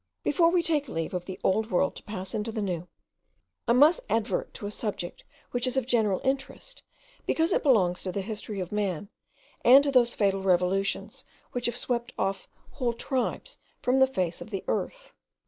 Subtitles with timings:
[0.23, 2.87] Before we take leave of the old world to pass into the new,
[3.67, 6.81] I must advert to a subject which is of general interest,
[7.27, 9.09] because it belongs to the history of man,
[9.63, 14.49] and to those fatal revolutions which have swept off whole tribes from the face of
[14.49, 15.13] the earth.